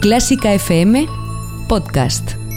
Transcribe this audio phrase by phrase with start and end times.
[0.00, 1.08] Clásica FM
[1.66, 2.47] Podcast.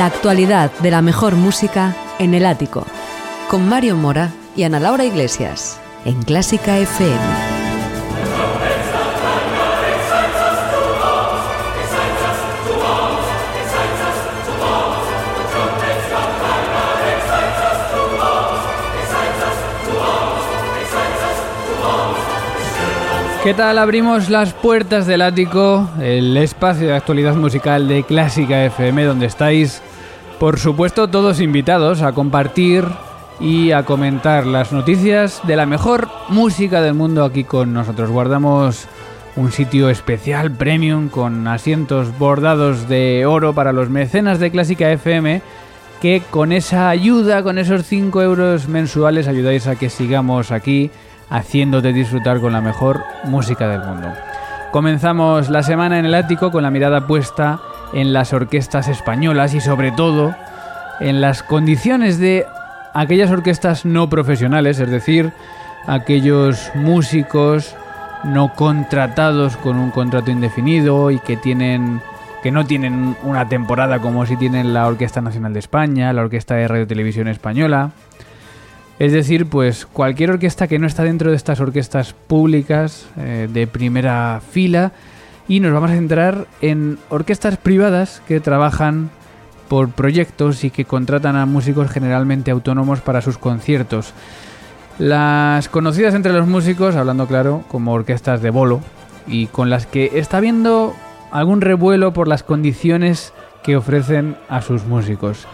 [0.00, 2.86] La actualidad de la mejor música en el ático.
[3.50, 5.78] Con Mario Mora y Ana Laura Iglesias.
[6.06, 7.60] En Clásica FM.
[23.42, 23.78] ¿Qué tal?
[23.78, 29.82] Abrimos las puertas del ático, el espacio de actualidad musical de Clásica FM, donde estáis,
[30.40, 32.86] por supuesto, todos invitados a compartir
[33.40, 38.08] y a comentar las noticias de la mejor música del mundo aquí con nosotros.
[38.08, 38.88] Guardamos
[39.36, 45.42] un sitio especial, premium, con asientos bordados de oro para los mecenas de Clásica FM,
[46.00, 50.90] que con esa ayuda, con esos 5 euros mensuales, ayudáis a que sigamos aquí
[51.28, 54.08] haciéndote disfrutar con la mejor música del mundo.
[54.72, 57.60] Comenzamos la semana en el ático con la mirada puesta
[57.92, 60.34] en las orquestas españolas y sobre todo
[61.00, 62.46] en las condiciones de
[62.94, 65.32] aquellas orquestas no profesionales, es decir,
[65.86, 67.74] aquellos músicos
[68.24, 72.00] no contratados con un contrato indefinido y que tienen
[72.42, 76.54] que no tienen una temporada como si tienen la Orquesta Nacional de España, la Orquesta
[76.54, 77.90] de Radio Televisión Española,
[78.98, 83.66] es decir, pues cualquier orquesta que no está dentro de estas orquestas públicas eh, de
[83.66, 84.92] primera fila
[85.50, 89.10] y nos vamos a centrar en orquestas privadas que trabajan
[89.66, 94.14] por proyectos y que contratan a músicos generalmente autónomos para sus conciertos.
[95.00, 98.80] Las conocidas entre los músicos, hablando claro, como orquestas de bolo
[99.26, 100.94] y con las que está habiendo
[101.32, 103.32] algún revuelo por las condiciones
[103.64, 105.48] que ofrecen a sus músicos.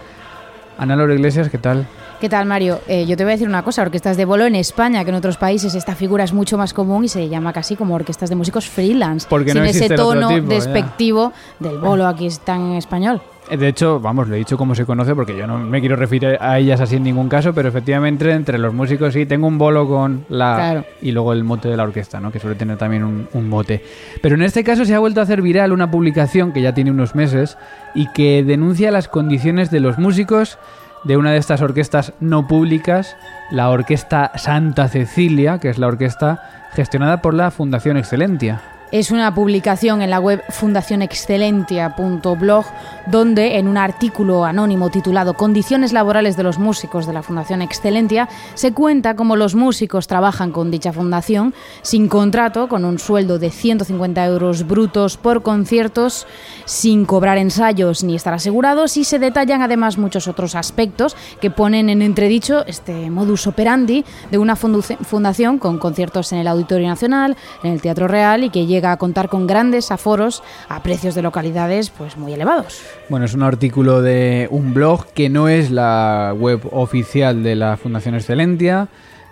[0.76, 1.86] Ana Laura Iglesias, ¿qué tal?
[2.20, 2.80] ¿Qué tal, Mario?
[2.88, 5.16] Eh, yo te voy a decir una cosa, orquestas de bolo en España, que en
[5.16, 8.36] otros países esta figura es mucho más común y se llama casi como orquestas de
[8.36, 10.54] músicos freelance, Porque sin no ese tono tipo, ya.
[10.54, 13.20] despectivo del bolo aquí está en español.
[13.50, 15.94] Eh, De hecho, vamos, lo he dicho como se conoce porque yo no me quiero
[15.94, 19.58] referir a ellas así en ningún caso, pero efectivamente entre los músicos sí tengo un
[19.58, 20.84] bolo con la Claro.
[21.02, 22.32] y luego el mote de la orquesta, ¿no?
[22.32, 23.84] Que suele tener también un, un mote.
[24.22, 26.90] Pero en este caso se ha vuelto a hacer viral una publicación que ya tiene
[26.90, 27.58] unos meses
[27.94, 30.58] y que denuncia las condiciones de los músicos
[31.06, 33.16] de una de estas orquestas no públicas,
[33.50, 38.60] la Orquesta Santa Cecilia, que es la orquesta gestionada por la Fundación Excelentia.
[38.92, 42.64] Es una publicación en la web fundacionexcelentia.blog
[43.06, 48.28] donde en un artículo anónimo titulado Condiciones laborales de los músicos de la Fundación Excelentia
[48.54, 51.52] se cuenta cómo los músicos trabajan con dicha fundación
[51.82, 56.28] sin contrato, con un sueldo de 150 euros brutos por conciertos,
[56.64, 61.90] sin cobrar ensayos ni estar asegurados y se detallan además muchos otros aspectos que ponen
[61.90, 67.72] en entredicho este modus operandi de una fundación con conciertos en el Auditorio Nacional, en
[67.72, 71.88] el Teatro Real y que llega a contar con grandes aforos a precios de localidades
[71.90, 72.82] pues muy elevados.
[73.08, 77.78] Bueno, es un artículo de un blog que no es la web oficial de la
[77.78, 78.88] Fundación Excelentia.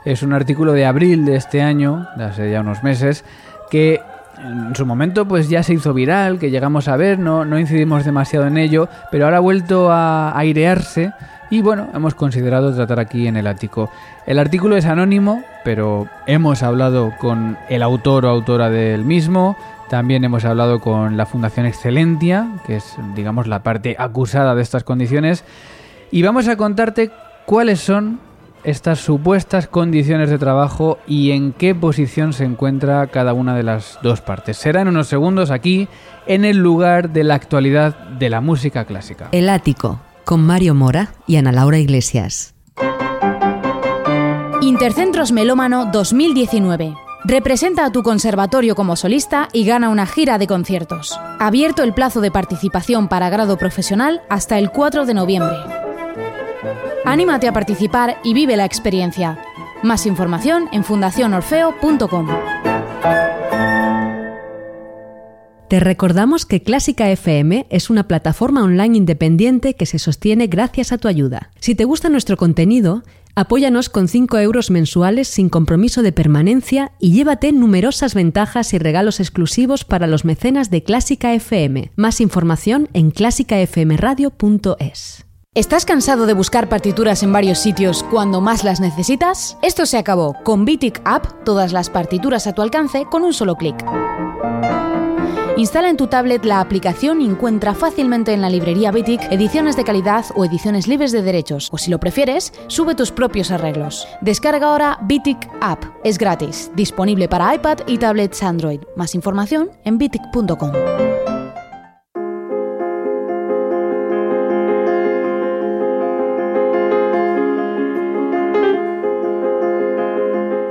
[0.06, 3.24] Es un artículo de abril de este año, de hace ya unos meses,
[3.70, 4.00] que
[4.38, 8.04] en su momento pues ya se hizo viral, que llegamos a ver, no, no incidimos
[8.04, 11.12] demasiado en ello, pero ahora ha vuelto a airearse
[11.50, 13.90] y bueno, hemos considerado tratar aquí en el ático.
[14.26, 19.56] El artículo es anónimo, pero hemos hablado con el autor o autora del mismo,
[19.88, 24.84] también hemos hablado con la Fundación Excelentia, que es, digamos, la parte acusada de estas
[24.84, 25.44] condiciones,
[26.10, 27.10] y vamos a contarte
[27.46, 28.18] cuáles son
[28.64, 33.98] estas supuestas condiciones de trabajo y en qué posición se encuentra cada una de las
[34.02, 34.56] dos partes.
[34.56, 35.86] Será en unos segundos aquí,
[36.26, 39.28] en el lugar de la actualidad de la música clásica.
[39.32, 40.00] El ático.
[40.24, 42.54] Con Mario Mora y Ana Laura Iglesias.
[44.62, 46.94] Intercentros Melómano 2019.
[47.24, 51.18] Representa a tu conservatorio como solista y gana una gira de conciertos.
[51.38, 55.56] Abierto el plazo de participación para grado profesional hasta el 4 de noviembre.
[57.04, 59.38] Anímate a participar y vive la experiencia.
[59.82, 62.28] Más información en fundacionorfeo.com.
[65.74, 70.98] Te recordamos que Clásica FM es una plataforma online independiente que se sostiene gracias a
[70.98, 71.50] tu ayuda.
[71.58, 73.02] Si te gusta nuestro contenido,
[73.34, 79.18] apóyanos con 5 euros mensuales sin compromiso de permanencia y llévate numerosas ventajas y regalos
[79.18, 81.90] exclusivos para los mecenas de Clásica FM.
[81.96, 85.26] Más información en clásicafmradio.es.
[85.56, 89.58] ¿Estás cansado de buscar partituras en varios sitios cuando más las necesitas?
[89.60, 90.36] Esto se acabó.
[90.44, 93.74] Con Bitic App, todas las partituras a tu alcance con un solo clic.
[95.56, 99.84] Instala en tu tablet la aplicación y encuentra fácilmente en la librería Bitic ediciones de
[99.84, 104.08] calidad o ediciones libres de derechos, o si lo prefieres, sube tus propios arreglos.
[104.20, 105.84] Descarga ahora Bitic App.
[106.02, 108.80] Es gratis, disponible para iPad y tablets Android.
[108.96, 110.72] Más información en bitic.com.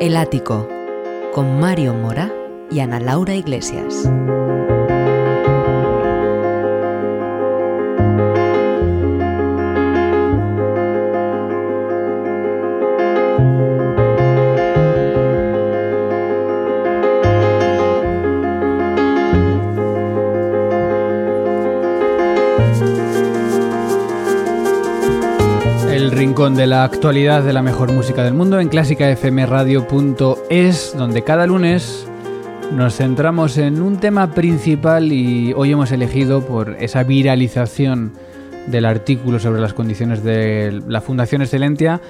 [0.02, 0.68] El Ático,
[1.32, 2.30] con Mario Mora
[2.70, 4.10] y Ana Laura Iglesias.
[26.44, 32.06] Rincón de la actualidad de la mejor música del mundo en clásicafmradio.es, donde cada lunes
[32.74, 38.12] nos centramos en un tema principal y hoy hemos elegido por esa viralización
[38.68, 42.02] del artículo sobre las condiciones de la Fundación Excelentia,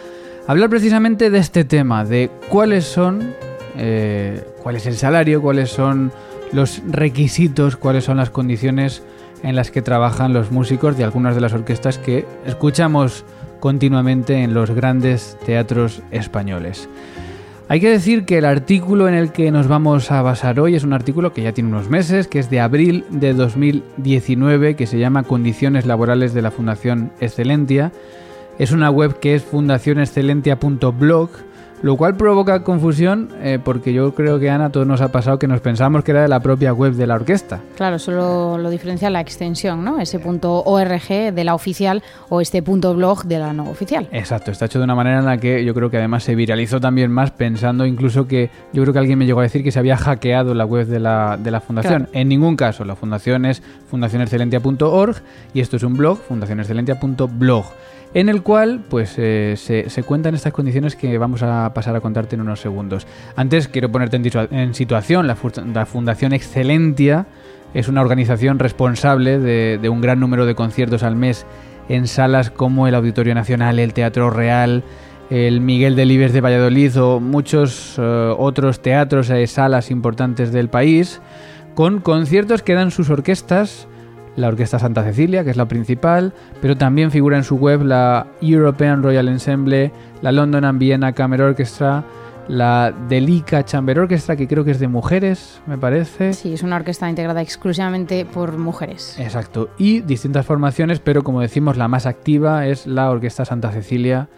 [0.48, 3.36] hablar precisamente de este tema, de cuáles son,
[3.78, 6.12] eh, cuál es el salario, cuáles son
[6.52, 9.04] los requisitos, cuáles son las condiciones
[9.44, 13.26] en las que trabajan los músicos de algunas de las orquestas que escuchamos
[13.64, 16.90] continuamente en los grandes teatros españoles.
[17.70, 20.84] Hay que decir que el artículo en el que nos vamos a basar hoy es
[20.84, 25.00] un artículo que ya tiene unos meses, que es de abril de 2019, que se
[25.00, 27.94] llama Condiciones laborales de la Fundación Excelentia.
[28.60, 31.30] Es una web que es fundacionexcelentia.blog
[31.84, 35.48] lo cual provoca confusión eh, porque yo creo que Ana, todo nos ha pasado que
[35.48, 37.60] nos pensamos que era de la propia web de la orquesta.
[37.76, 40.00] Claro, solo lo diferencia la extensión, ¿no?
[40.00, 44.08] Ese punto .org de la oficial o este punto .blog de la no oficial.
[44.14, 46.80] Exacto, está hecho de una manera en la que yo creo que además se viralizó
[46.80, 49.80] también más pensando incluso que yo creo que alguien me llegó a decir que se
[49.80, 52.08] había hackeado la web de la, de la fundación.
[52.14, 55.18] En ningún caso, la fundación es fundacionexcelentia.org
[55.54, 57.66] y esto es un blog, fundacionexcelentia.blog
[58.14, 62.36] en el cual pues eh, se, cuentan estas condiciones que vamos a pasar a contarte
[62.36, 63.08] en unos segundos.
[63.36, 65.36] Antes quiero ponerte en, situación, la,
[65.86, 67.26] Fundación Excelentia
[67.74, 71.46] es una organización responsable de, un gran número de conciertos al mes
[71.90, 74.84] en salas como el Auditorio Nacional, el Teatro Real,
[75.30, 81.20] el Miguel Delibes de Valladolid o muchos uh, otros teatros y salas importantes del país,
[81.74, 83.88] con conciertos que dan sus orquestas
[84.36, 88.28] la Orquesta Santa Cecilia, que es la principal, pero también figura en su web la
[88.42, 89.92] European Royal Ensemble,
[90.22, 92.04] la London and Vienna Chamber Orchestra,
[92.48, 96.34] la Delica Chamber Orchestra, que creo que es de mujeres, me parece.
[96.34, 99.18] Sí, es una orquesta integrada exclusivamente por mujeres.
[99.20, 104.30] Exacto, y distintas formaciones, pero como decimos, la más activa es la Orquesta Santa Cecilia,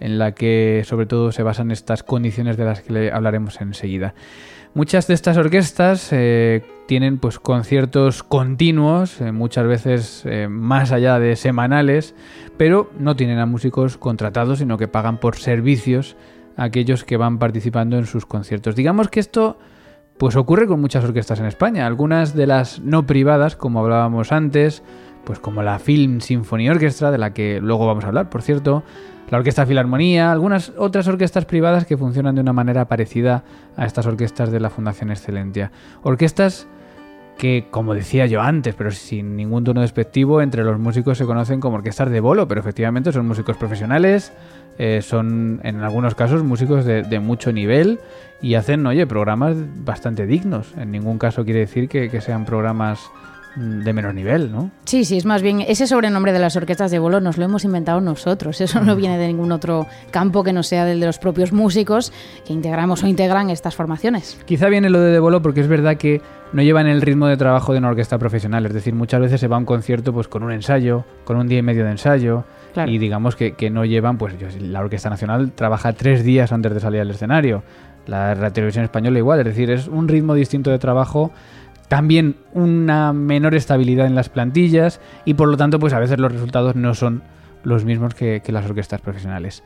[0.00, 4.14] en la que sobre todo se basan estas condiciones de las que hablaremos enseguida.
[4.74, 11.20] Muchas de estas orquestas eh, tienen pues conciertos continuos, eh, muchas veces eh, más allá
[11.20, 12.16] de semanales,
[12.56, 16.16] pero no tienen a músicos contratados, sino que pagan por servicios
[16.56, 18.74] a aquellos que van participando en sus conciertos.
[18.74, 19.58] Digamos que esto
[20.18, 24.82] pues ocurre con muchas orquestas en España, algunas de las no privadas, como hablábamos antes,
[25.24, 28.82] pues como la Film Symphony Orchestra, de la que luego vamos a hablar, por cierto,
[29.30, 33.42] la Orquesta Filarmonía, algunas otras orquestas privadas que funcionan de una manera parecida
[33.76, 35.70] a estas orquestas de la Fundación Excelentia.
[36.02, 36.66] Orquestas
[37.38, 41.60] que, como decía yo antes, pero sin ningún tono despectivo, entre los músicos se conocen
[41.60, 44.32] como orquestas de bolo, pero efectivamente son músicos profesionales,
[44.78, 47.98] eh, son en algunos casos músicos de, de, mucho nivel
[48.40, 50.74] y hacen, oye, programas bastante dignos.
[50.76, 53.00] En ningún caso quiere decir que, que sean programas
[53.56, 54.70] de menor nivel, ¿no?
[54.84, 57.64] Sí, sí, es más bien ese sobrenombre de las orquestas de bolo nos lo hemos
[57.64, 58.60] inventado nosotros.
[58.60, 62.12] Eso no viene de ningún otro campo que no sea del de los propios músicos
[62.46, 64.38] que integramos o integran estas formaciones.
[64.46, 66.20] Quizá viene lo de de bolo porque es verdad que
[66.52, 68.66] no llevan el ritmo de trabajo de una orquesta profesional.
[68.66, 71.48] Es decir, muchas veces se va a un concierto pues con un ensayo, con un
[71.48, 72.44] día y medio de ensayo.
[72.72, 72.90] Claro.
[72.90, 76.80] Y digamos que, que, no llevan, pues la Orquesta Nacional trabaja tres días antes de
[76.80, 77.62] salir al escenario.
[78.06, 81.32] La televisión española igual, es decir, es un ritmo distinto de trabajo
[81.94, 86.32] también una menor estabilidad en las plantillas y por lo tanto pues a veces los
[86.32, 87.22] resultados no son
[87.62, 89.62] los mismos que, las orquestas profesionales.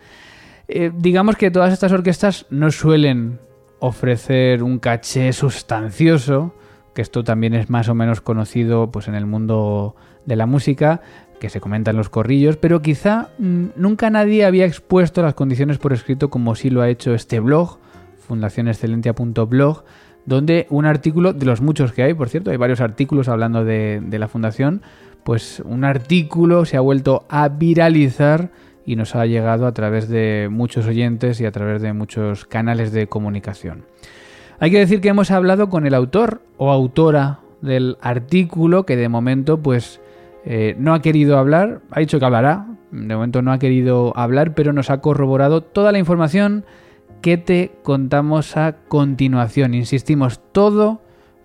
[0.68, 3.38] Eh, digamos que todas estas orquestas no suelen
[3.78, 6.54] ofrecer un caché sustancioso,
[6.94, 11.00] que esto también es más o menos conocido pues en el mundo de la música,
[11.40, 15.78] que se comenta en los corrillos, pero quizá mm, nunca nadie había expuesto las condiciones
[15.78, 17.78] por escrito como sí lo ha hecho este blog,
[18.18, 19.84] fundacionexcelentia.blog,
[20.28, 24.02] donde un artículo, de los muchos que hay, por cierto, hay varios artículos hablando de,
[24.10, 24.82] la fundación,
[25.24, 28.50] pues un artículo se ha vuelto a viralizar
[28.84, 32.92] y nos ha llegado a través de muchos oyentes y a través de muchos canales
[32.92, 33.86] de comunicación.
[34.60, 39.08] Hay que decir que hemos hablado con el autor o autora del artículo que de
[39.08, 40.00] momento pues
[40.44, 44.54] eh, no ha querido hablar, ha dicho que hablará, de momento no ha querido hablar,
[44.54, 46.64] pero nos ha corroborado toda la información
[47.20, 49.74] que te contamos a continuación.
[49.74, 51.00] Insistimos, todo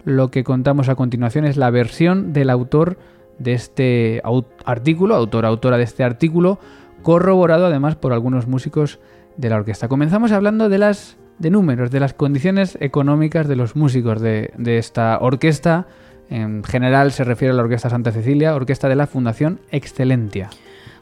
[0.05, 2.97] lo que contamos a continuación es la versión del autor
[3.39, 4.21] de este
[4.65, 6.59] artículo, autor, autora de este artículo,
[7.01, 8.99] corroborado además por algunos músicos
[9.37, 9.87] de la orquesta.
[9.87, 14.77] Comenzamos hablando de las de números, de las condiciones económicas de los músicos de, de
[14.77, 15.87] esta orquesta
[16.29, 20.49] en general se refiere a la Orquesta Santa Cecilia, orquesta de la Fundación Excelentia.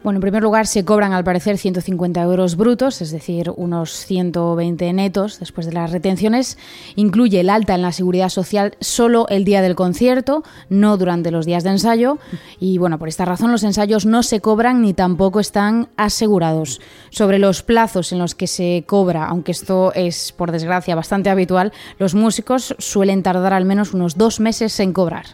[0.03, 4.93] Bueno, en primer lugar se cobran al parecer 150 euros brutos, es decir, unos 120
[4.93, 6.58] netos después de las retenciones.
[6.96, 11.46] Incluye el alta en la seguridad social solo el día del concierto, no durante los
[11.46, 12.17] días de ensayo.
[12.60, 16.81] Y bueno, por esta razón los ensayos no se cobran ni tampoco están asegurados.
[17.12, 21.74] Sobre los plazos en los que se cobra, aunque esto es por desgracia bastante habitual,
[22.00, 25.25] los músicos suelen tardar al menos unos dos meses en cobrar.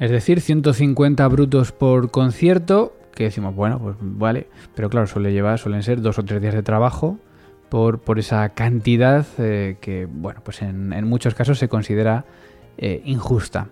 [0.00, 5.58] Es decir, 150 brutos por concierto, que decimos, bueno, pues vale, pero claro, suele llevar,
[5.58, 7.18] suelen ser dos o tres días de trabajo
[7.68, 12.24] por, por esa cantidad eh, que, bueno, pues en, muchos casos se considera
[12.78, 13.68] eh, injusta.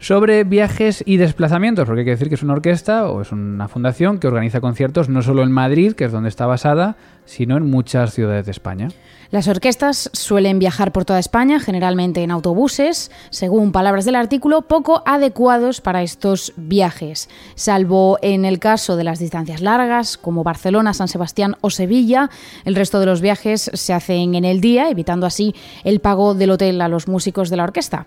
[0.00, 3.66] Sobre viajes y desplazamientos, porque hay que decir que es una orquesta o es una
[3.66, 6.96] fundación que organiza conciertos no solo en Madrid, que es donde está basada,
[7.28, 8.88] sino en muchas ciudades de España.
[9.30, 15.02] Las orquestas suelen viajar por toda España, generalmente en autobuses, según palabras del artículo, poco
[15.04, 21.08] adecuados para estos viajes, salvo en el caso de las distancias largas, como Barcelona, San
[21.08, 22.30] Sebastián o Sevilla.
[22.64, 25.54] El resto de los viajes se hacen en el día, evitando así
[25.84, 28.06] el pago del hotel a los músicos de la orquesta.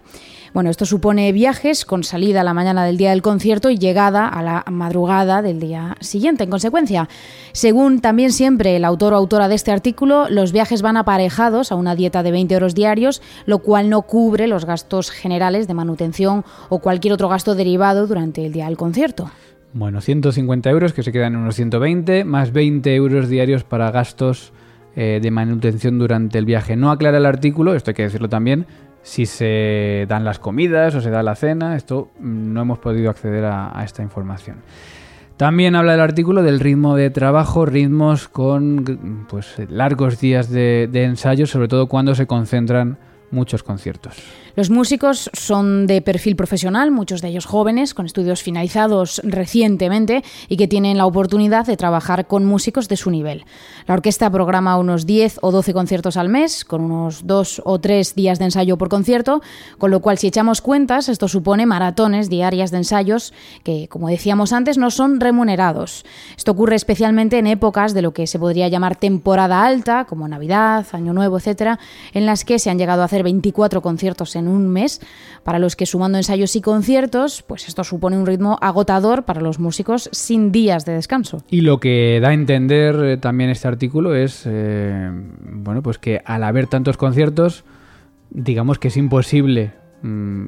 [0.54, 4.28] Bueno, esto supone viajes con salida a la mañana del día del concierto y llegada
[4.28, 6.44] a la madrugada del día siguiente.
[6.44, 7.08] En consecuencia,
[7.54, 11.96] según también siempre el autor autora de este artículo, los viajes van aparejados a una
[11.96, 16.80] dieta de 20 euros diarios, lo cual no cubre los gastos generales de manutención o
[16.80, 19.32] cualquier otro gasto derivado durante el día del concierto.
[19.74, 24.52] Bueno, 150 euros que se quedan en unos 120, más 20 euros diarios para gastos
[24.96, 26.76] eh, de manutención durante el viaje.
[26.76, 28.66] No aclara el artículo, esto hay que decirlo también,
[29.04, 31.78] si se dan las comidas o se da la cena.
[31.78, 34.58] Esto mm, no hemos podido acceder a, esta información.
[35.42, 41.04] También habla el artículo del ritmo de trabajo, ritmos con pues, largos días de, de
[41.04, 43.00] ensayo, sobre todo cuando se concentran
[43.32, 44.18] muchos conciertos.
[44.56, 50.58] Los músicos son de perfil profesional, muchos de ellos jóvenes, con estudios finalizados recientemente y
[50.58, 53.46] que tienen la oportunidad de trabajar con músicos de su nivel.
[53.88, 58.16] La orquesta programa unos 10 o 12 conciertos al mes, con unos 2 o 3
[58.16, 59.42] días de ensayo por concierto,
[59.78, 64.52] con lo cual si echamos cuentas, esto supone maratones diarias de ensayos que, como decíamos
[64.54, 66.06] antes, no son remunerados.
[66.36, 70.86] Esto ocurre especialmente en épocas de lo que se podría llamar temporada alta, como Navidad,
[70.92, 71.80] Año Nuevo, etcétera,
[72.14, 75.02] en las que se han llegado a hacer 24 conciertos en en un mes,
[75.44, 79.60] para los que sumando ensayos y conciertos, pues esto supone un ritmo agotador para los
[79.60, 81.44] músicos sin días de descanso.
[81.50, 85.10] Y lo que da a entender eh, también este artículo es, eh,
[85.42, 87.64] bueno, pues que al haber tantos conciertos,
[88.30, 90.48] digamos que es imposible mm,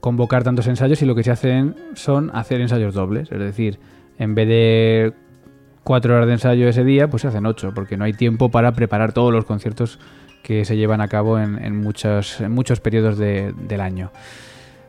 [0.00, 3.78] convocar tantos ensayos y lo que se hacen son hacer ensayos dobles, es decir,
[4.18, 5.14] en vez de
[5.84, 8.72] cuatro horas de ensayo ese día, pues se hacen ocho, porque no hay tiempo para
[8.72, 9.98] preparar todos los conciertos
[10.42, 14.10] que se llevan a cabo en, muchos, en muchos periodos del año.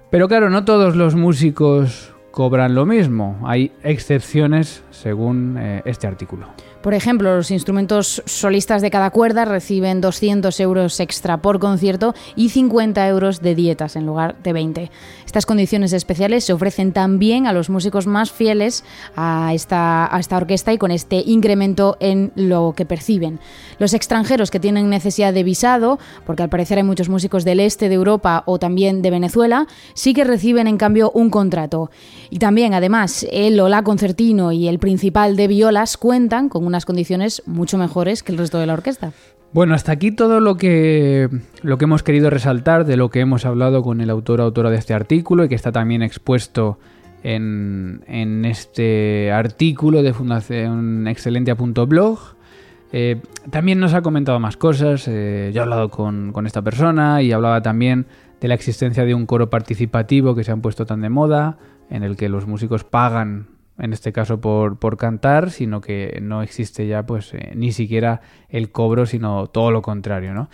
[0.10, 3.40] Pero claro, no todos los músicos cobran lo mismo.
[3.46, 6.48] Hay excepciones según eh, este artículo.
[6.84, 12.50] Por ejemplo, los instrumentos solistas de cada cuerda reciben 200 euros extra por concierto y
[12.50, 14.92] 50 euros de dietas en lugar de 20.
[15.26, 18.84] Estas condiciones especiales se ofrecen también a los músicos más fieles
[19.16, 23.40] a esta, a esta orquesta y con este incremento en lo que perciben.
[23.80, 27.88] Los extranjeros que tienen necesidad de visado, porque al parecer hay muchos músicos del este
[27.88, 31.92] de Europa o también de Venezuela, sí que reciben en cambio un contrato.
[32.30, 36.86] Y también, además, el o la concertino y el principal de violas cuentan con unas
[36.86, 39.12] condiciones mucho mejores que el resto de la orquesta.
[39.54, 41.30] Bueno, hasta aquí todo lo que,
[41.62, 44.72] lo que hemos querido resaltar de lo que hemos hablado con el autor o autora
[44.72, 46.80] de este artículo y que está también expuesto
[47.22, 52.20] en, en este artículo de Fundación Excelentia.blog.
[52.92, 55.08] Eh, también nos ha comentado más cosas.
[55.08, 58.08] Eh, yo he hablado con, con, esta persona y hablaba también
[58.42, 61.60] de la existencia de un coro participativo que se han puesto tan de moda,
[61.92, 66.42] en el que los músicos pagan en este caso por, por cantar, sino que no
[66.42, 70.50] existe ya pues eh, ni siquiera el cobro, sino todo lo contrario, ¿no?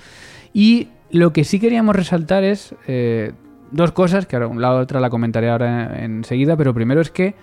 [0.53, 3.33] Y lo que sí queríamos resaltar es eh,
[3.71, 7.35] dos cosas, que ahora, la otra la comentaré ahora enseguida, pero primero es que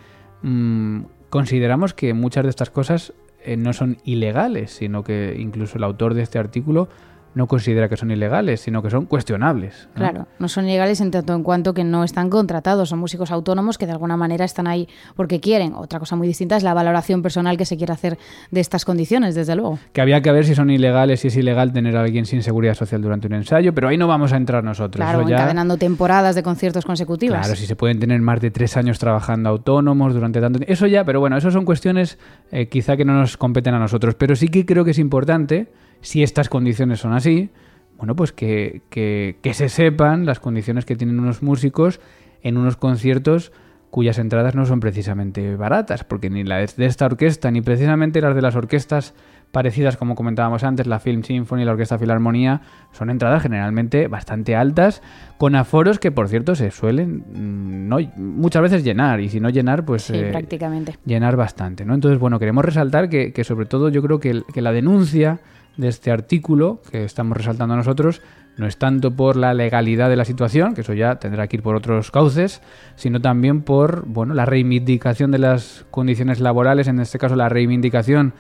[0.43, 3.13] mmm, consideramos que muchas de estas cosas
[3.45, 6.89] eh, no son ilegales, sino que incluso el autor de este artículo
[7.37, 9.91] no considera que son ilegales, sino que son cuestionables.
[9.95, 10.01] ¿no?
[10.01, 13.77] Claro, no son ilegales en tanto en cuanto que no están contratados, son músicos autónomos
[13.77, 15.75] que de alguna manera están ahí porque quieren.
[15.75, 18.17] Otra cosa muy distinta es la valoración personal que se quiere hacer
[18.51, 19.79] de estas condiciones, desde luego.
[19.93, 22.73] Que había que ver si son ilegales, si es ilegal tener a alguien sin seguridad
[22.73, 25.05] social durante un ensayo, pero ahí no vamos a entrar nosotros.
[25.05, 25.37] Claro, Eso ya...
[25.37, 27.41] encadenando temporadas de conciertos consecutivas.
[27.41, 30.73] Claro, si se pueden tener más de tres años trabajando autónomos durante tanto tiempo.
[30.73, 32.19] Eso ya, pero bueno, eso son cuestiones
[32.51, 35.69] eh, quizá que no nos competen a nosotros, pero sí que creo que es importante,
[36.01, 37.51] si estas condiciones son así,
[37.97, 42.01] bueno, pues que, que, que, se sepan las condiciones que tienen unos músicos
[42.43, 43.53] en unos conciertos
[43.91, 48.35] cuyas entradas no son precisamente baratas, porque ni las de esta orquesta, ni precisamente las
[48.35, 49.15] de las orquestas
[49.53, 52.61] parecidas, como comentábamos antes, la Film Symphony y la Orquesta Filarmonía,
[52.93, 55.03] son entradas generalmente bastante altas,
[55.39, 59.87] con aforos que, por cierto, se suelen no, muchas veces llenar, y si no llenar,
[59.87, 60.99] pues sí, eh, prácticamente.
[61.07, 61.87] llenar bastante.
[61.87, 61.95] ¿no?
[61.95, 65.41] Entonces, bueno, queremos resaltar que, que sobre todo yo creo que, que la denuncia
[65.77, 68.23] de este artículo que estamos resaltando nosotros
[68.57, 71.63] no es tanto por la legalidad de la situación, que eso ya tendrá que ir
[71.63, 72.63] por otros cauces,
[72.95, 78.33] sino también por bueno, la reivindicación de las condiciones laborales, en este caso la reivindicación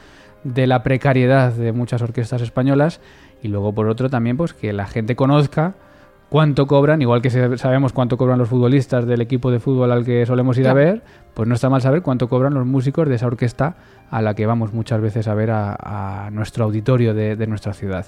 [0.42, 3.00] de la precariedad de muchas orquestas españolas
[3.42, 5.74] y luego por otro también pues que la gente conozca
[6.36, 10.26] cuánto cobran, igual que sabemos cuánto cobran los futbolistas del equipo de fútbol al que
[10.26, 10.78] solemos ir claro.
[10.78, 11.02] a ver,
[11.32, 13.76] pues no está mal saber cuánto cobran los músicos de esa orquesta
[14.10, 17.72] a la que vamos muchas veces a ver a, a nuestro auditorio de, de, nuestra
[17.72, 18.04] ciudad.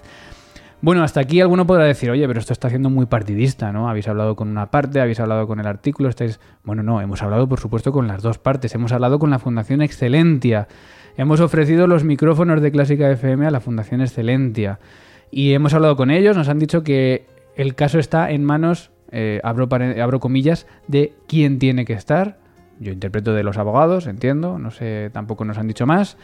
[0.82, 3.88] Bueno, hasta aquí alguno podrá decir, oye, pero esto está siendo muy partidista, ¿no?
[3.88, 6.38] Habéis hablado con una parte, habéis hablado con el artículo, estáis...
[6.64, 9.80] Bueno, no, hemos hablado por supuesto con las dos partes, hemos hablado con la Fundación
[9.80, 10.68] Excelentia,
[11.16, 14.80] hemos ofrecido los micrófonos de Clásica FM a la Fundación Excelentia
[15.30, 19.40] y hemos hablado con ellos, nos han dicho que el caso está en manos, eh,
[19.42, 19.68] abro,
[20.00, 22.38] abro comillas, de quién tiene que estar.
[22.78, 26.16] Yo interpreto de los abogados, entiendo, no sé, tampoco nos han dicho más.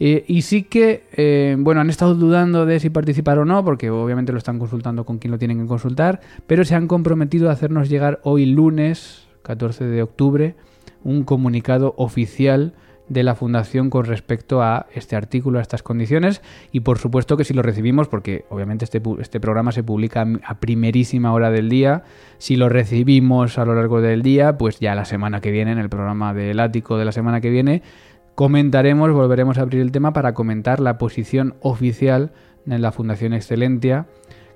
[0.00, 3.90] Eh, y sí que, eh, bueno, han estado dudando de si participar o no, porque
[3.90, 7.52] obviamente lo están consultando con quien lo tienen que consultar, pero se han comprometido a
[7.52, 10.54] hacernos llegar hoy lunes, 14 de octubre,
[11.04, 12.72] un comunicado oficial
[13.08, 16.42] de la Fundación con respecto a este artículo, a estas condiciones,
[16.72, 20.60] y por supuesto que si lo recibimos, porque obviamente este, este programa se publica a
[20.60, 22.04] primerísima hora del día,
[22.38, 25.78] si lo recibimos a lo largo del día, pues ya la semana que viene, en
[25.78, 27.82] el programa del ático de la semana que viene,
[28.34, 32.32] comentaremos, volveremos a abrir el tema para comentar la posición oficial
[32.66, 34.06] de la Fundación Excelentia,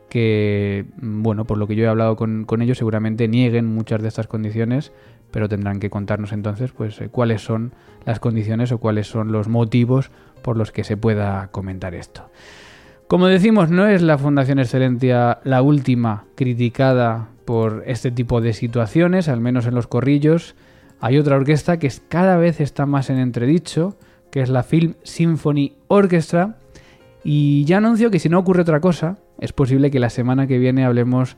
[0.09, 4.09] que, bueno, por lo que yo he hablado con, con ellos, seguramente nieguen muchas de
[4.09, 4.93] estas condiciones,
[5.33, 7.73] pero tendrán que contarnos entonces pues eh, cuáles son
[8.05, 12.31] las condiciones o cuáles son los motivos por los que se pueda comentar esto.
[13.09, 19.29] Como decimos, no es la Fundación Excelentia la última criticada por este tipo de situaciones,
[19.29, 20.55] al menos en los corrillos.
[21.01, 23.97] Hay otra orquesta que cada vez está más en entredicho,
[24.31, 26.57] que es la Film Symphony Orchestra.
[27.23, 30.59] Y ya anuncio que si no ocurre otra cosa, es posible que la semana que
[30.59, 31.37] viene hablemos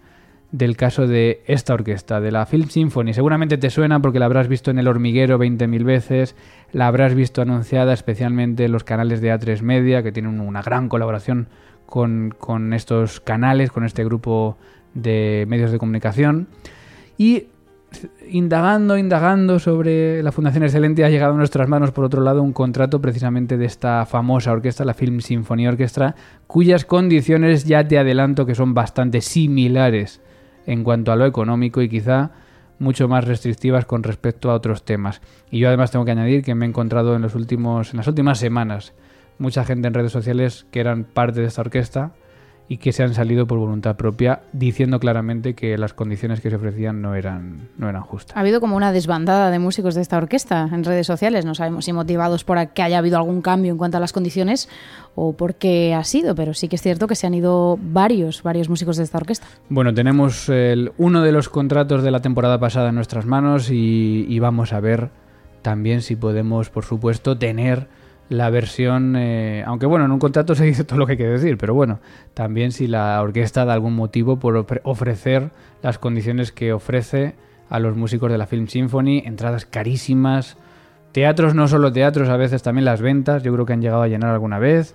[0.52, 3.12] del caso de esta orquesta, de la Film Symphony.
[3.12, 6.36] Seguramente te suena porque la habrás visto en El Hormiguero 20.000 veces,
[6.72, 10.88] la habrás visto anunciada especialmente en los canales de A3 Media, que tienen una gran
[10.88, 11.48] colaboración
[11.86, 14.56] con, con estos canales, con este grupo
[14.94, 16.48] de medios de comunicación.
[17.18, 17.48] Y
[18.28, 22.52] indagando, indagando sobre la Fundación Excelente ha llegado a nuestras manos, por otro lado, un
[22.52, 26.14] contrato precisamente de esta famosa orquesta, la Film Symphony Orchestra,
[26.46, 30.20] cuyas condiciones ya te adelanto que son bastante similares
[30.66, 32.32] en cuanto a lo económico y quizá
[32.78, 35.20] mucho más restrictivas con respecto a otros temas.
[35.50, 38.08] Y yo además tengo que añadir que me he encontrado en los últimos en las
[38.08, 38.94] últimas semanas
[39.38, 42.12] mucha gente en redes sociales que eran parte de esta orquesta
[42.66, 46.56] y que se han salido por voluntad propia diciendo claramente que las condiciones que se
[46.56, 48.36] ofrecían no eran, no eran justas.
[48.36, 51.84] Ha habido como una desbandada de músicos de esta orquesta en redes sociales, no sabemos
[51.84, 54.68] si motivados por que haya habido algún cambio en cuanto a las condiciones
[55.14, 58.42] o por qué ha sido, pero sí que es cierto que se han ido varios,
[58.42, 59.46] varios músicos de esta orquesta.
[59.68, 64.24] Bueno, tenemos el, uno de los contratos de la temporada pasada en nuestras manos y,
[64.28, 65.10] y vamos a ver
[65.62, 67.88] también si podemos, por supuesto, tener
[68.36, 71.26] la versión, eh, aunque bueno, en un contrato se dice todo lo que hay que
[71.26, 72.00] decir, pero bueno,
[72.34, 75.50] también si la orquesta da algún motivo por ofrecer
[75.82, 77.34] las condiciones que ofrece
[77.70, 80.56] a los músicos de la Film Symphony, entradas carísimas,
[81.12, 84.08] teatros, no solo teatros, a veces también las ventas, yo creo que han llegado a
[84.08, 84.94] llenar alguna vez,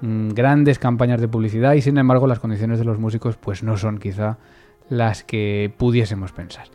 [0.00, 3.76] mm, grandes campañas de publicidad y sin embargo las condiciones de los músicos pues no
[3.76, 4.38] son quizá
[4.88, 6.66] las que pudiésemos pensar.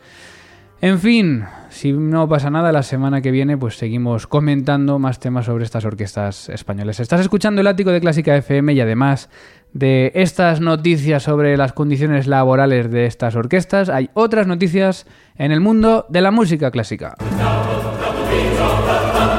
[0.84, 5.46] En fin, si no pasa nada, la semana que viene pues seguimos comentando más temas
[5.46, 6.98] sobre estas orquestas españolas.
[6.98, 9.28] Estás escuchando el ático de Clásica FM y además
[9.72, 15.60] de estas noticias sobre las condiciones laborales de estas orquestas, hay otras noticias en el
[15.60, 17.14] mundo de la música clásica.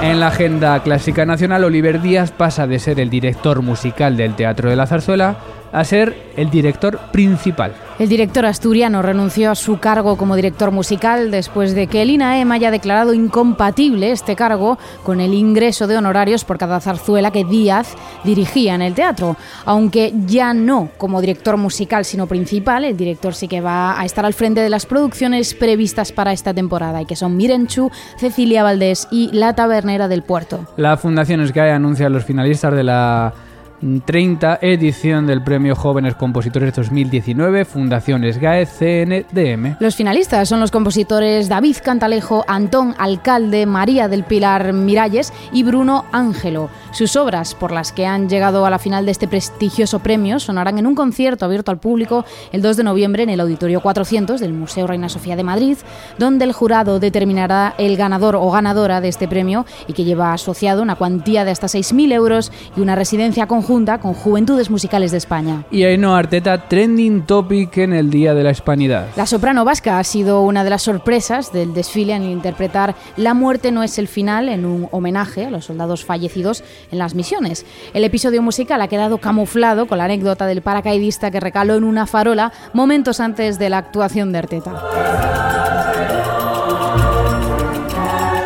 [0.02, 4.70] En la agenda clásica nacional, Oliver Díaz pasa de ser el director musical del Teatro
[4.70, 5.36] de la Zarzuela
[5.74, 7.74] a ser el director principal.
[8.00, 12.52] El director asturiano renunció a su cargo como director musical después de que el INAEM
[12.52, 17.96] haya declarado incompatible este cargo con el ingreso de honorarios por cada zarzuela que Díaz
[18.24, 19.38] dirigía en el teatro.
[19.66, 24.26] Aunque ya no como director musical, sino principal, el director sí que va a estar
[24.26, 29.08] al frente de las producciones previstas para esta temporada, y que son Mirenchu, Cecilia Valdés
[29.12, 30.66] y La Tabernera del Puerto.
[30.78, 33.34] La Fundación SGAE anuncia a los finalistas de la
[34.06, 39.76] 30 edición del Premio Jóvenes Compositores 2019, Fundación SGAE CNDM.
[39.80, 46.06] Los finalistas son los compositores David Cantalejo, Antón Alcalde, María del Pilar Miralles y Bruno
[46.14, 46.70] Ángelo.
[46.94, 50.78] Sus obras, por las que han llegado a la final de este prestigioso premio, sonarán
[50.78, 54.54] en un concierto abierto al público el 2 de noviembre en el Auditorio 400 del
[54.54, 55.78] Museo Reina Sofía de Madrid,
[56.18, 60.82] donde el jurado determinará el ganador o ganadora de este premio y que lleva asociado
[60.82, 65.64] una cuantía de hasta 6.000 euros y una residencia conjunta con Juventudes Musicales de España.
[65.72, 69.08] Y Ainhoa Arteta, trending topic en el Día de la Hispanidad.
[69.16, 73.72] La soprano vasca ha sido una de las sorpresas del desfile en interpretar La muerte
[73.72, 77.66] no es el final en un homenaje a los soldados fallecidos en las misiones.
[77.96, 82.06] El episodio musical ha quedado camuflado con la anécdota del paracaidista que recaló en una
[82.06, 84.72] farola momentos antes de la actuación de Arteta.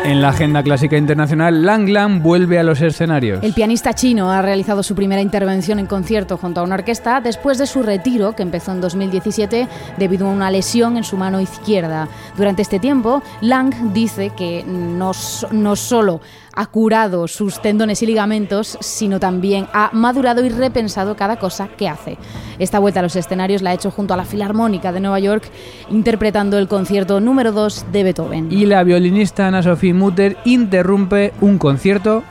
[0.08, 3.44] En la agenda clásica internacional, Lang Lang vuelve a los escenarios.
[3.44, 7.58] El pianista chino ha realizado su primera intervención en concierto junto a una orquesta después
[7.58, 9.68] de su retiro, que empezó en 2017
[9.98, 12.08] debido a una lesión en su mano izquierda.
[12.38, 15.12] Durante este tiempo, Lang dice que no,
[15.50, 16.22] no solo
[16.58, 21.88] ha curado sus tendones y ligamentos, sino también ha madurado y repensado cada cosa que
[21.88, 22.18] hace.
[22.58, 25.44] Esta vuelta a los escenarios la ha hecho junto a la Filarmónica de Nueva York,
[25.88, 28.48] interpretando el concierto número 2 de Beethoven.
[28.50, 32.24] Y la violinista Anna Sophie Mutter interrumpe un concierto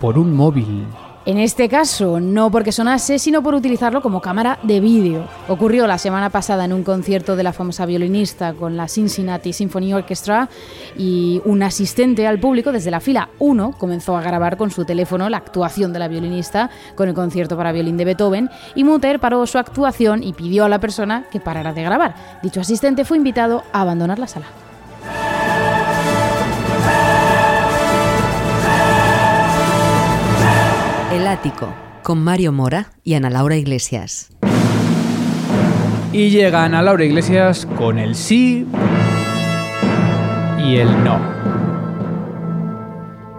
[0.00, 0.86] por un móvil.
[1.26, 5.26] En este caso, no porque sonase, sino por utilizarlo como cámara de vídeo.
[5.48, 9.94] Ocurrió la semana pasada en un concierto de la famosa violinista con la Cincinnati Symphony
[9.94, 10.50] Orchestra
[10.98, 15.30] y un asistente al público desde la fila 1 comenzó a grabar con su teléfono
[15.30, 19.46] la actuación de la violinista con el concierto para violín de Beethoven y Mutter paró
[19.46, 22.14] su actuación y pidió a la persona que parara de grabar.
[22.42, 24.63] Dicho asistente fue invitado a abandonar la sala.
[32.02, 34.30] Con Mario Mora y Ana Laura Iglesias.
[36.12, 38.66] Y llega Ana Laura Iglesias con el sí
[40.64, 41.18] y el no.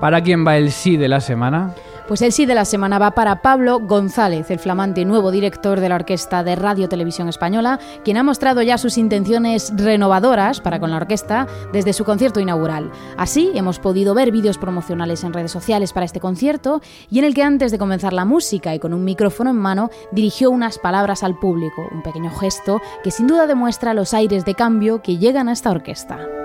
[0.01, 1.73] ¿Para quién va el sí de la semana?
[2.07, 5.89] Pues el sí de la semana va para Pablo González, el flamante nuevo director de
[5.89, 10.91] la Orquesta de Radio Televisión Española, quien ha mostrado ya sus intenciones renovadoras para con
[10.91, 12.91] la orquesta desde su concierto inaugural.
[13.17, 17.33] Así hemos podido ver vídeos promocionales en redes sociales para este concierto y en el
[17.33, 21.23] que antes de comenzar la música y con un micrófono en mano dirigió unas palabras
[21.23, 25.49] al público, un pequeño gesto que sin duda demuestra los aires de cambio que llegan
[25.49, 26.44] a esta orquesta.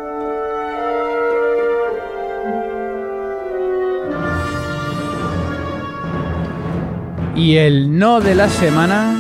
[7.37, 9.17] Y el no de la semana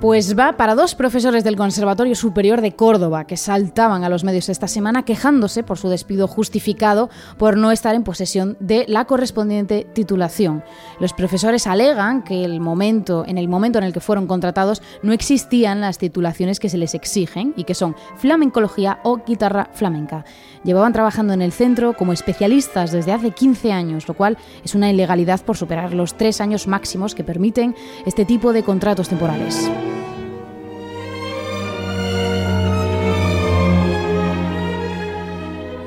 [0.00, 4.48] pues va para dos profesores del Conservatorio Superior de Córdoba que saltaban a los medios
[4.48, 9.86] esta semana quejándose por su despido justificado por no estar en posesión de la correspondiente
[9.94, 10.62] titulación.
[11.00, 15.12] Los profesores alegan que el momento, en el momento en el que fueron contratados no
[15.12, 20.24] existían las titulaciones que se les exigen y que son flamencología o guitarra flamenca.
[20.64, 24.90] Llevaban trabajando en el centro como especialistas desde hace 15 años, lo cual es una
[24.90, 29.70] ilegalidad por superar los tres años máximos que permiten este tipo de contratos temporales.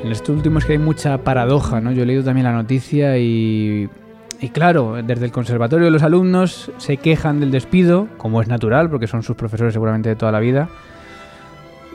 [0.04, 1.92] En esto último es que hay mucha paradoja, ¿no?
[1.92, 3.90] Yo he leído también la noticia y,
[4.42, 9.06] y claro, desde el conservatorio los alumnos se quejan del despido, como es natural, porque
[9.06, 10.70] son sus profesores seguramente de toda la vida.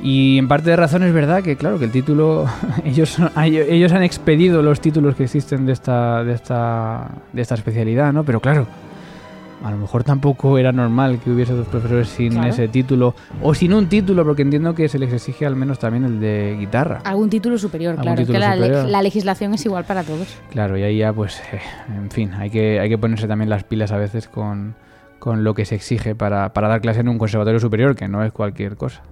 [0.03, 2.47] Y en parte de razón es verdad que, claro, que el título,
[2.85, 8.13] ellos, ellos han expedido los títulos que existen de esta, de esta, de esta especialidad,
[8.13, 8.25] ¿no?
[8.25, 8.67] Pero claro,
[9.65, 13.73] a lo mejor tampoco era normal que hubiese dos profesores sin ese título o sin
[13.73, 17.01] un título, porque entiendo que se les exige al menos también el de guitarra.
[17.05, 20.37] Algún título superior, claro, que La, legislación es igual para todos.
[20.51, 21.61] Claro, y ahí ya, pues, eh,
[21.97, 24.75] en fin, hay que, hay que ponerse también las pilas a veces con,
[25.19, 28.23] con lo que se exige para, para dar clase en un conservatorio superior, que no
[28.23, 29.03] es cualquier cosa.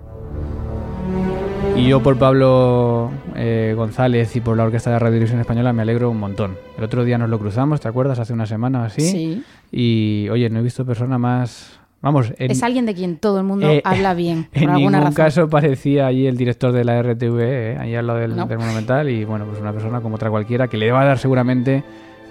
[1.76, 5.82] Y yo por Pablo eh, González y por la Orquesta de Radio Televisión Española me
[5.82, 6.56] alegro un montón.
[6.76, 8.18] El otro día nos lo cruzamos, ¿te acuerdas?
[8.18, 9.00] Hace una semana o así.
[9.00, 9.42] Sí.
[9.70, 11.80] Y oye, no he visto persona más...
[12.02, 14.48] Vamos, es alguien de quien todo el mundo eh, habla bien.
[14.52, 18.18] Por en ningún caso parecía allí el director de la RTV, eh, ahí al lado
[18.18, 21.04] del, del, Monumental, y bueno, pues una persona como otra cualquiera que le va a
[21.04, 21.84] dar seguramente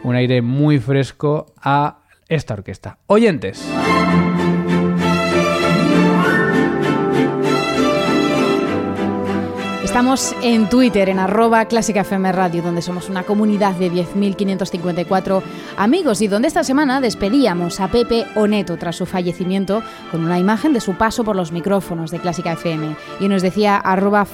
[0.03, 2.97] un aire muy fresco a esta orquesta.
[3.07, 3.65] Oyentes.
[10.01, 15.43] Estamos en Twitter, en arroba Clásica FM Radio, donde somos una comunidad de 10.554
[15.77, 20.73] amigos y donde esta semana despedíamos a Pepe Oneto tras su fallecimiento con una imagen
[20.73, 22.95] de su paso por los micrófonos de Clásica FM.
[23.19, 24.25] Y nos decía arroba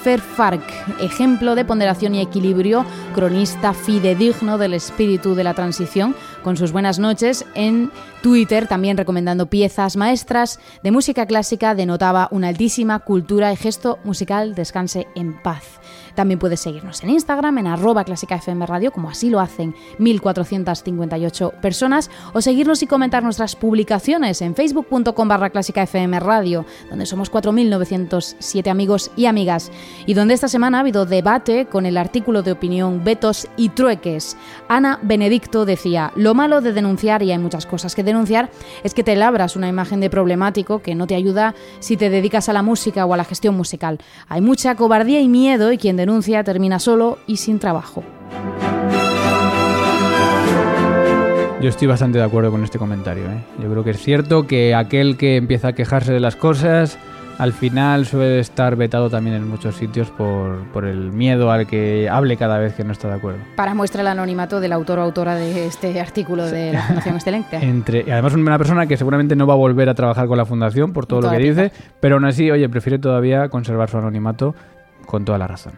[1.01, 6.97] ejemplo de ponderación y equilibrio, cronista fidedigno del espíritu de la transición, con sus buenas
[6.97, 13.55] noches en Twitter, también recomendando piezas maestras de música clásica, denotaba una altísima cultura y
[13.55, 14.55] gesto musical.
[14.55, 15.79] Descanse en paz.
[16.17, 21.53] También puedes seguirnos en Instagram, en arroba clásica FM Radio, como así lo hacen 1.458
[21.61, 27.31] personas, o seguirnos y comentar nuestras publicaciones en facebook.com barra clásica FM Radio, donde somos
[27.31, 29.71] 4.907 amigos y amigas,
[30.07, 34.37] y donde esta semana ha habido debate con el artículo de opinión Vetos y Trueques.
[34.67, 38.16] Ana Benedicto decía, lo malo de denunciar, y hay muchas cosas que denunciar,
[38.83, 42.49] es que te labras una imagen de problemático que no te ayuda si te dedicas
[42.49, 43.99] a la música o a la gestión musical.
[44.27, 48.03] Hay mucha cobardía y miedo y quien denuncia termina solo y sin trabajo.
[51.61, 53.25] Yo estoy bastante de acuerdo con este comentario.
[53.25, 53.43] ¿eh?
[53.61, 56.99] Yo creo que es cierto que aquel que empieza a quejarse de las cosas
[57.37, 62.37] al final suele estar vetado también en muchos sitios por, el miedo al que hable
[62.37, 63.39] cada vez que no está de acuerdo.
[63.55, 67.57] Para muestra el anonimato del autor o autora de este artículo de la Fundación Excelente.
[67.57, 70.45] Entre, y además una persona que seguramente no va a volver a trabajar con la
[70.45, 74.55] Fundación por todo lo que dice, pero aún así, oye, prefiere todavía conservar su anonimato
[75.05, 75.73] con toda la razón.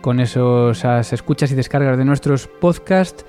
[0.00, 3.24] con esas escuchas y descargas de nuestros podcasts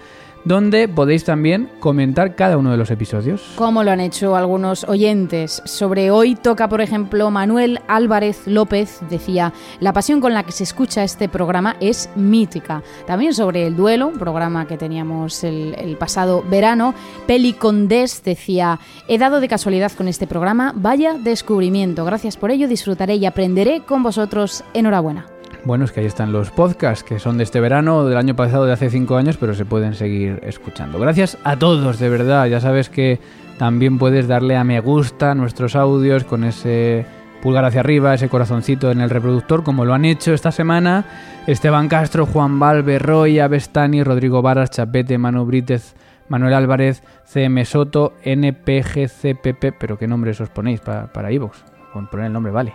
[0.45, 3.53] donde podéis también comentar cada uno de los episodios.
[3.56, 5.62] Como lo han hecho algunos oyentes.
[5.65, 10.63] Sobre hoy toca, por ejemplo, Manuel Álvarez López decía, la pasión con la que se
[10.63, 12.84] escucha este programa es mítica.
[13.08, 16.93] También sobre el duelo, un programa que teníamos el, pasado verano,
[17.27, 22.03] Peli Condés decía, he dado de casualidad con este programa, vaya descubrimiento.
[22.06, 24.63] Gracias por ello, disfrutaré y aprenderé con vosotros.
[24.73, 25.32] Enhorabuena.
[25.65, 28.65] Bueno, es que ahí están los podcasts que son de este verano, del año pasado,
[28.65, 30.99] de hace cinco años, pero se pueden seguir escuchando.
[30.99, 32.47] Gracias a todos, de verdad.
[32.47, 33.19] Ya sabes que
[33.58, 37.06] también puedes darle a me gusta a nuestros audios con ese
[37.41, 41.06] pulgar hacia arriba, ese corazoncito en el reproductor, como lo han hecho esta semana
[41.47, 45.95] Esteban Castro, Juan Valve, Roy, Avestani, Rodrigo Varas, Chapete, Manu Brítez,
[46.28, 52.26] Manuel Álvarez, CM Soto, NPGCPP, pero qué nombres os ponéis para, para iVoox con poner
[52.26, 52.73] el nombre vale.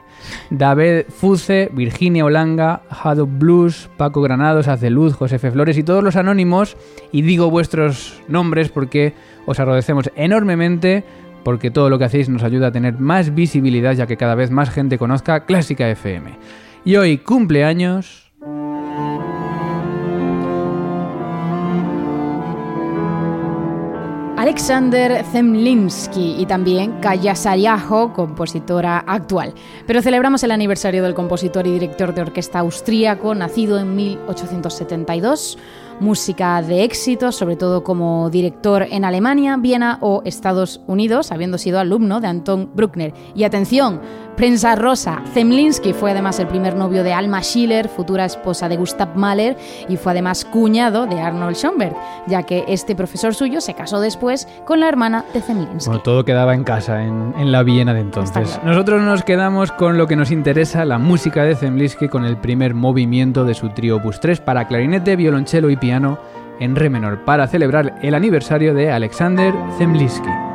[0.51, 6.77] David Fuce, Virginia Olanga, Hado Blues, Paco Granados, Azeluz, Josefe Flores y todos los anónimos.
[7.13, 9.15] Y digo vuestros nombres porque
[9.47, 11.05] os agradecemos enormemente
[11.45, 14.51] porque todo lo que hacéis nos ayuda a tener más visibilidad ya que cada vez
[14.51, 16.33] más gente conozca Clásica FM.
[16.85, 18.28] Y hoy cumpleaños...
[24.49, 29.53] Alexander Zemlinsky y también Kaya Sariajo, compositora actual.
[29.87, 35.59] Pero celebramos el aniversario del compositor y director de orquesta austríaco, nacido en 1872
[36.01, 41.79] música de éxito, sobre todo como director en Alemania, Viena o Estados Unidos, habiendo sido
[41.79, 43.13] alumno de Anton Bruckner.
[43.35, 44.01] Y atención,
[44.39, 49.17] prensa rosa, Zemlinsky fue además el primer novio de Alma Schiller, futura esposa de Gustav
[49.17, 49.57] Mahler,
[49.89, 51.97] y fue además cuñado de Arnold Schoenberg,
[52.29, 55.87] ya que este profesor suyo se casó después con la hermana de Zemlinsky.
[55.87, 58.61] Bueno, todo quedaba en casa, en, en la Viena de entonces.
[58.65, 62.75] Nosotros nos quedamos con lo que nos interesa, la música de Zemlinsky, con el primer
[62.75, 66.21] movimiento de su trío Opus 3 para clarinete, violonchelo y piano
[66.61, 70.48] en re menor para celebrar el aniversario de Alexander Zemlinsky.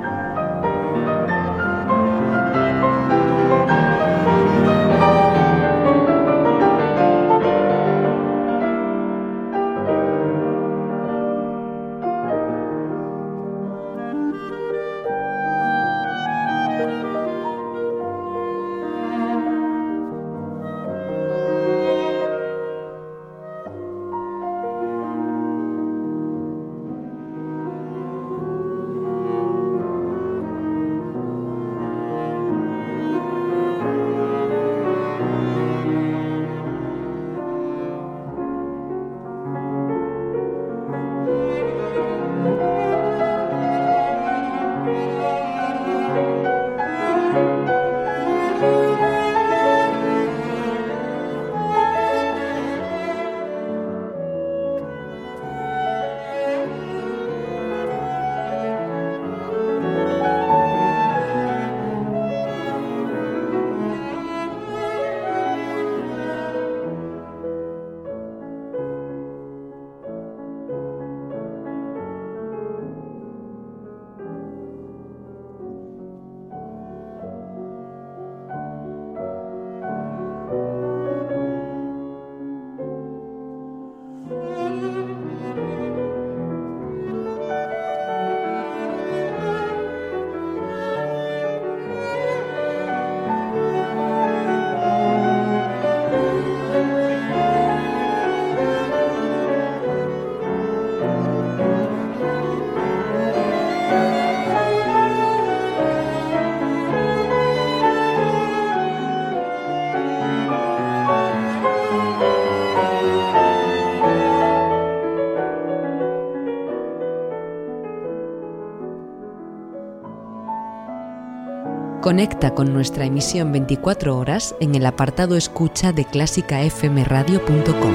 [122.04, 127.94] Conecta con nuestra emisión 24 horas en el apartado escucha de clásicafmradio.com.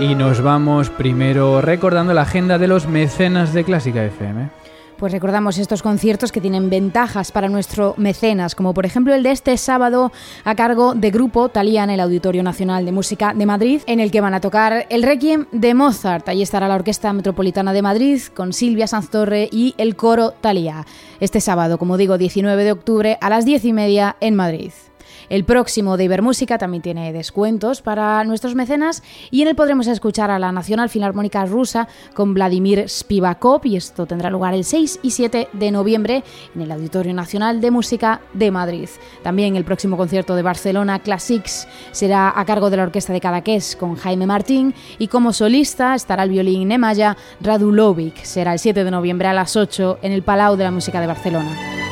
[0.00, 4.50] Y nos vamos primero recordando la agenda de los mecenas de Clásica FM.
[4.98, 9.30] Pues recordamos estos conciertos que tienen ventajas para nuestro mecenas, como por ejemplo el de
[9.30, 10.10] este sábado
[10.42, 14.10] a cargo de Grupo Talía en el Auditorio Nacional de Música de Madrid, en el
[14.10, 16.28] que van a tocar el Requiem de Mozart.
[16.28, 20.84] Allí estará la Orquesta Metropolitana de Madrid con Silvia Sanztorre y el coro Talía.
[21.20, 24.72] Este sábado, como digo, 19 de octubre a las 10 y media en Madrid.
[25.28, 30.30] El próximo de Ibermúsica también tiene descuentos para nuestros mecenas y en él podremos escuchar
[30.30, 35.10] a la Nacional Filarmónica Rusa con Vladimir Spivakov y esto tendrá lugar el 6 y
[35.10, 38.88] 7 de noviembre en el Auditorio Nacional de Música de Madrid.
[39.22, 43.76] También el próximo concierto de Barcelona Classics será a cargo de la Orquesta de Cadaqués
[43.76, 48.24] con Jaime Martín y como solista estará el violín Nemanja Radulovic.
[48.24, 51.06] Será el 7 de noviembre a las 8 en el Palau de la Música de
[51.06, 51.87] Barcelona.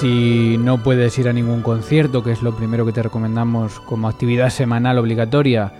[0.00, 4.08] Si no puedes ir a ningún concierto, que es lo primero que te recomendamos como
[4.08, 5.72] actividad semanal obligatoria,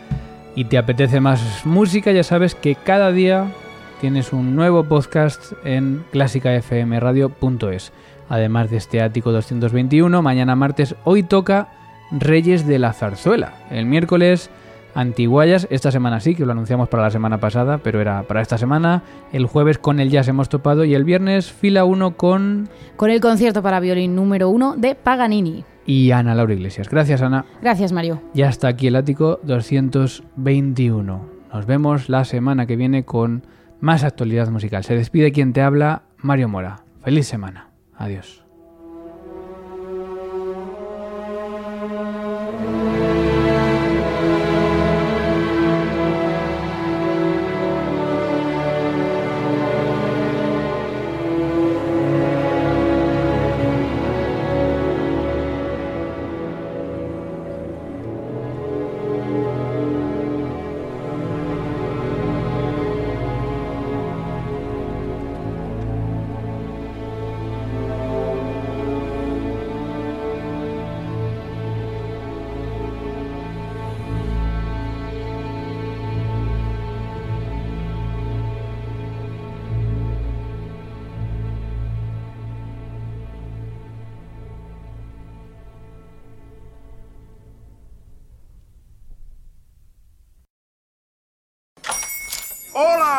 [0.54, 3.52] y te apetece más música, ya sabes que cada día
[4.00, 7.92] tienes un nuevo podcast en clásicafmradio.es.
[8.28, 11.68] Además de este ático 221, mañana martes, hoy toca
[12.12, 13.54] Reyes de la Zarzuela.
[13.70, 14.48] El miércoles
[14.94, 15.66] Antiguayas.
[15.70, 19.02] Esta semana sí, que lo anunciamos para la semana pasada, pero era para esta semana.
[19.32, 22.68] El jueves con el jazz hemos topado y el viernes fila 1 con...
[22.96, 25.64] Con el concierto para violín número 1 de Paganini.
[25.86, 26.88] Y Ana Laura Iglesias.
[26.88, 27.44] Gracias, Ana.
[27.60, 28.22] Gracias, Mario.
[28.32, 31.28] Ya está aquí el ático 221.
[31.52, 33.46] Nos vemos la semana que viene con
[33.80, 34.82] más actualidad musical.
[34.84, 36.84] Se despide quien te habla, Mario Mora.
[37.02, 37.68] Feliz semana.
[37.96, 38.43] Adiós.